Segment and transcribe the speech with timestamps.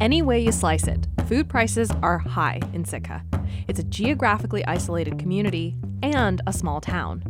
[0.00, 3.22] Any way you slice it, food prices are high in Sitka.
[3.68, 7.22] It's a geographically isolated community and a small town.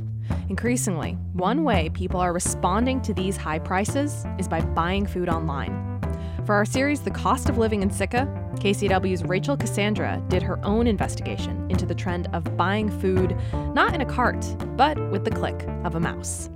[0.48, 6.00] Increasingly, one way people are responding to these high prices is by buying food online.
[6.46, 8.28] For our series, The Cost of Living in Sitka,
[8.60, 13.36] KCAW's Rachel Cassandra did her own investigation into the trend of buying food
[13.74, 14.46] not in a cart,
[14.76, 16.48] but with the click of a mouse.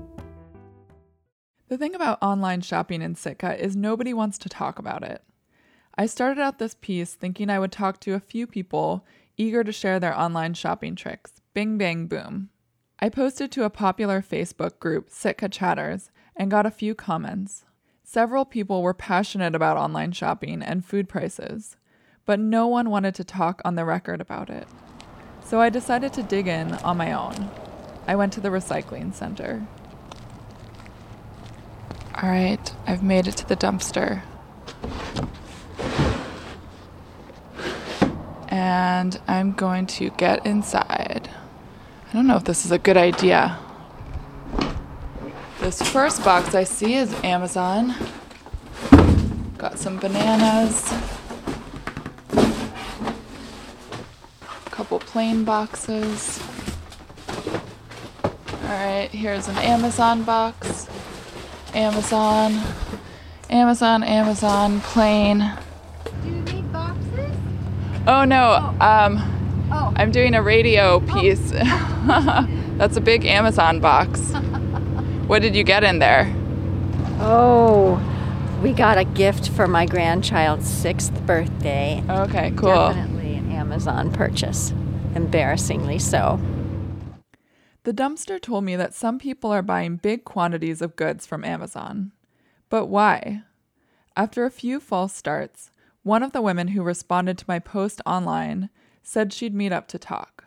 [1.66, 5.20] The thing about online shopping in Sitka is nobody wants to talk about it.
[5.96, 9.70] I started out this piece thinking I would talk to a few people eager to
[9.70, 11.34] share their online shopping tricks.
[11.54, 12.50] Bing, bang, boom.
[12.98, 17.64] I posted to a popular Facebook group, Sitka Chatters, and got a few comments.
[18.02, 21.76] Several people were passionate about online shopping and food prices,
[22.26, 24.66] but no one wanted to talk on the record about it.
[25.44, 27.50] So I decided to dig in on my own.
[28.06, 29.66] I went to the recycling center.
[32.20, 34.22] All right, I've made it to the dumpster.
[38.54, 41.28] And I'm going to get inside.
[42.08, 43.58] I don't know if this is a good idea.
[45.58, 47.96] This first box I see is Amazon.
[49.58, 50.88] Got some bananas.
[52.30, 52.52] A
[54.70, 56.40] couple plain boxes.
[58.62, 60.86] Alright, here's an Amazon box.
[61.74, 62.62] Amazon.
[63.50, 65.52] Amazon, Amazon, plain.
[68.06, 69.30] Oh no, um,
[69.72, 69.92] Oh.
[69.96, 71.50] I'm doing a radio piece.
[72.76, 74.20] That's a big Amazon box.
[75.26, 76.30] What did you get in there?
[77.18, 77.98] Oh,
[78.62, 82.04] we got a gift for my grandchild's sixth birthday.
[82.06, 82.68] Okay, cool.
[82.92, 84.74] Definitely an Amazon purchase.
[85.14, 86.38] Embarrassingly so.
[87.84, 92.12] The dumpster told me that some people are buying big quantities of goods from Amazon.
[92.68, 93.44] But why?
[94.14, 95.70] After a few false starts,
[96.04, 98.70] one of the women who responded to my post online
[99.02, 100.44] said she'd meet up to talk.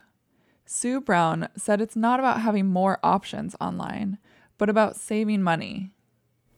[0.66, 4.18] Sue Brown said it's not about having more options online,
[4.57, 5.91] but about saving money.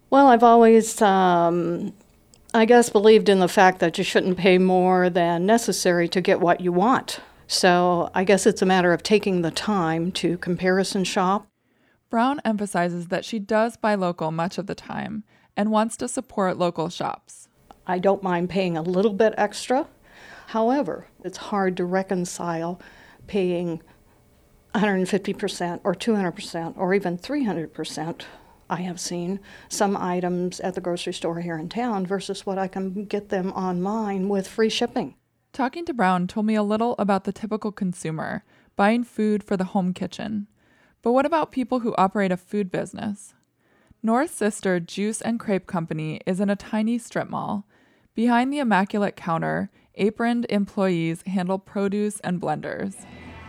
[0.09, 1.93] Well, I've always, um,
[2.53, 6.39] I guess, believed in the fact that you shouldn't pay more than necessary to get
[6.39, 7.19] what you want.
[7.47, 11.47] So I guess it's a matter of taking the time to comparison shop.
[12.09, 15.23] Brown emphasizes that she does buy local much of the time
[15.55, 17.48] and wants to support local shops.
[17.89, 19.87] I don't mind paying a little bit extra.
[20.47, 22.79] However, it's hard to reconcile
[23.25, 23.81] paying
[24.75, 28.21] 150% or 200% or even 300%.
[28.69, 29.39] I have seen
[29.69, 33.51] some items at the grocery store here in town versus what I can get them
[33.53, 35.15] online with free shipping.
[35.51, 38.43] Talking to Brown told me a little about the typical consumer
[38.75, 40.45] buying food for the home kitchen.
[41.01, 43.33] But what about people who operate a food business?
[44.03, 47.65] North Sister Juice and Crepe Company is in a tiny strip mall.
[48.19, 53.05] Behind the immaculate counter, aproned employees handle produce and blenders.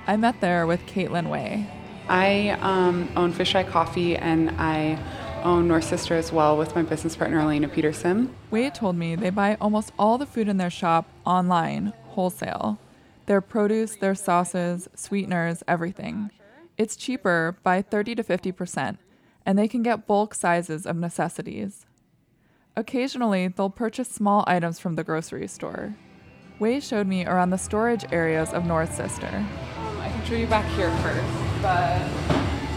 [0.07, 1.67] I met there with Caitlin Way.
[2.09, 4.97] I um, own Fish Eye Coffee and I
[5.43, 8.33] own North Sister as well with my business partner Elena Peterson.
[8.53, 12.79] Way told me they buy almost all the food in their shop online, wholesale.
[13.27, 16.31] Their produce, their sauces, sweeteners, everything.
[16.79, 18.99] It's cheaper by 30 to 50%,
[19.45, 21.87] and they can get bulk sizes of necessities.
[22.77, 25.97] Occasionally, they'll purchase small items from the grocery store.
[26.61, 29.27] Way showed me around the storage areas of North Sister.
[29.27, 31.99] Um, I can show you back here first, but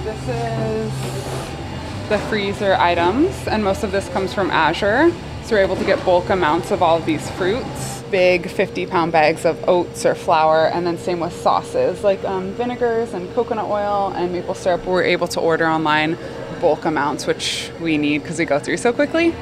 [0.03, 5.11] this is the freezer items, and most of this comes from Azure.
[5.43, 8.01] So we're able to get bulk amounts of all of these fruits.
[8.09, 12.51] Big 50 pound bags of oats or flour, and then same with sauces like um,
[12.53, 14.85] vinegars and coconut oil and maple syrup.
[14.85, 16.17] We're able to order online
[16.61, 19.35] bulk amounts, which we need because we go through so quickly.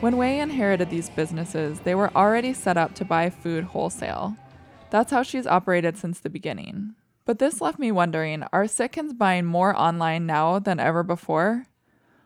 [0.00, 4.36] When Way inherited these businesses, they were already set up to buy food wholesale.
[4.90, 6.94] That's how she's operated since the beginning.
[7.24, 11.64] But this left me wondering are Sitkans buying more online now than ever before?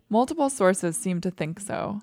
[0.09, 2.03] Multiple sources seem to think so.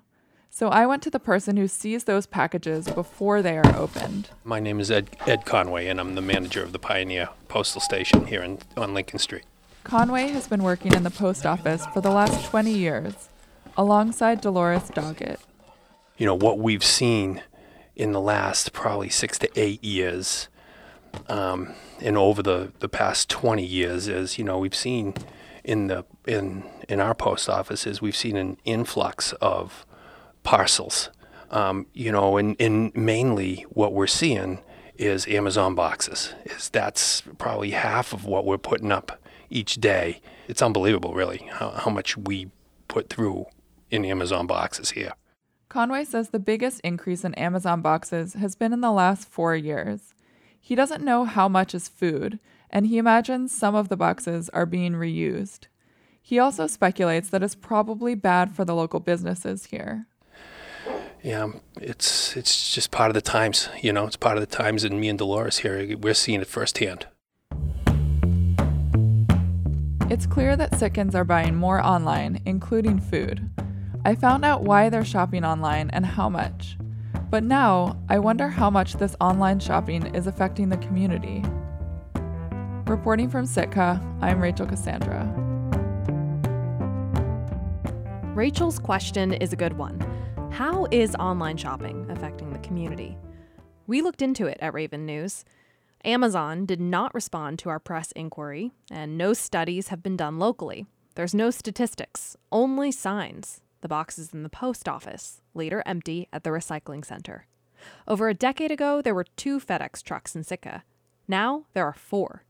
[0.50, 4.30] So I went to the person who sees those packages before they are opened.
[4.46, 8.28] My name is Ed, Ed Conway, and I'm the manager of the Pioneer Postal Station
[8.28, 9.44] here in, on Lincoln Street.
[9.84, 13.28] Conway has been working in the post office for the last 20 years,
[13.76, 15.40] alongside Dolores Doggett.
[16.18, 17.42] You know, what we've seen
[17.96, 20.48] in the last probably six to eight years,
[21.28, 25.14] um, and over the, the past 20 years, is, you know, we've seen
[25.64, 29.86] in the in in our post offices, we've seen an influx of
[30.44, 31.10] parcels.
[31.52, 34.60] Um, you know, and, and mainly what we're seeing
[34.98, 36.34] is Amazon boxes.
[36.46, 40.22] Is that's probably half of what we're putting up each day.
[40.48, 42.50] It's unbelievable, really, how, how much we
[42.88, 43.46] put through
[43.92, 45.14] in Amazon boxes here.
[45.70, 50.14] Conway says the biggest increase in Amazon boxes has been in the last four years.
[50.60, 54.66] He doesn't know how much is food, and he imagines some of the boxes are
[54.66, 55.68] being reused.
[56.22, 60.08] He also speculates that it's probably bad for the local businesses here.
[61.22, 64.06] Yeah, um, it's it's just part of the times, you know.
[64.06, 67.08] It's part of the times, and me and Dolores here, we're seeing it firsthand.
[70.10, 73.50] It's clear that Sitkans are buying more online, including food.
[74.08, 76.78] I found out why they're shopping online and how much.
[77.30, 81.44] But now, I wonder how much this online shopping is affecting the community.
[82.86, 85.26] Reporting from Sitka, I'm Rachel Cassandra.
[88.34, 90.00] Rachel's question is a good one.
[90.54, 93.18] How is online shopping affecting the community?
[93.88, 95.44] We looked into it at Raven News.
[96.06, 100.86] Amazon did not respond to our press inquiry, and no studies have been done locally.
[101.16, 103.60] There's no statistics, only signs.
[103.82, 107.48] The boxes in the post office, later empty at the recycling center.
[108.08, 110.84] Over a decade ago, there were two FedEx trucks in Sitka.
[111.28, 112.44] Now there are four.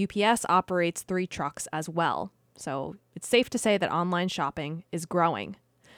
[0.00, 5.04] UPS operates three trucks as well, so it's safe to say that online shopping is
[5.04, 5.56] growing.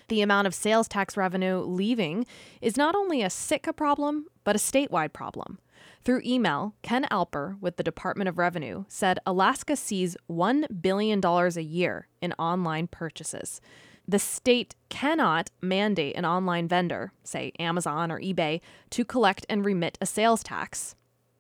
[0.09, 2.27] The amount of sales tax revenue leaving
[2.61, 5.59] is not only a Sitka problem, but a statewide problem.
[6.05, 11.61] Through email, Ken Alper with the Department of Revenue said Alaska sees $1 billion a
[11.61, 13.61] year in online purchases.
[14.07, 18.61] The state cannot mandate an online vendor, say Amazon or eBay,
[18.91, 20.95] to collect and remit a sales tax.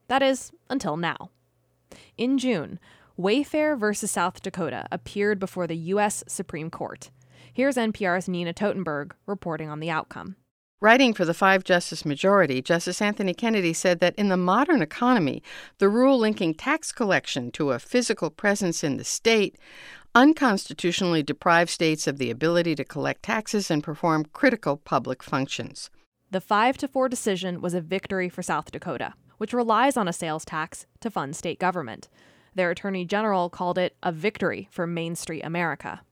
[0.08, 1.30] That is, until now.
[2.16, 2.78] In June,
[3.18, 6.24] Wayfair versus South Dakota appeared before the U.S.
[6.26, 7.10] Supreme Court.
[7.52, 10.36] Here's NPR's Nina Totenberg reporting on the outcome.
[10.80, 15.40] Writing for the five justice majority, Justice Anthony Kennedy said that in the modern economy,
[15.78, 19.56] the rule linking tax collection to a physical presence in the state
[20.14, 25.90] unconstitutionally deprive states of the ability to collect taxes and perform critical public functions.
[26.30, 30.12] The 5 to 4 decision was a victory for South Dakota, which relies on a
[30.12, 32.08] sales tax to fund state government.
[32.54, 36.02] Their attorney general called it a victory for Main Street America.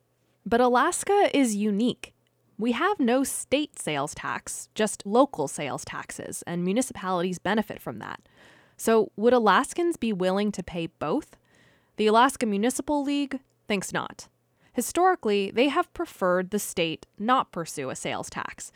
[0.47, 2.14] But Alaska is unique.
[2.58, 8.20] We have no state sales tax, just local sales taxes, and municipalities benefit from that.
[8.76, 11.37] So, would Alaskans be willing to pay both?
[11.97, 14.26] The Alaska Municipal League thinks not.
[14.72, 18.72] Historically, they have preferred the state not pursue a sales tax.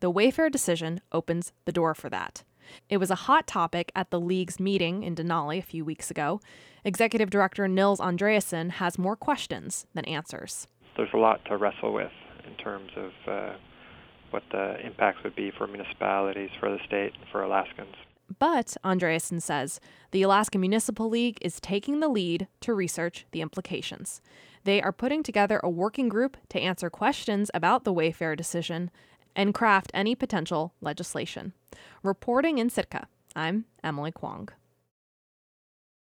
[0.00, 2.44] The Wayfair decision opens the door for that.
[2.90, 6.42] It was a hot topic at the League's meeting in Denali a few weeks ago.
[6.84, 10.66] Executive Director Nils Andreasen has more questions than answers.
[10.98, 12.12] There's a lot to wrestle with
[12.46, 13.56] in terms of uh,
[14.28, 17.96] what the impacts would be for municipalities, for the state, for Alaskans.
[18.38, 24.20] But, Andreasen says, the Alaska Municipal League is taking the lead to research the implications.
[24.64, 28.90] They are putting together a working group to answer questions about the Wayfair decision
[29.36, 31.52] and craft any potential legislation.
[32.02, 34.48] Reporting in Sitka, I'm Emily Kwong.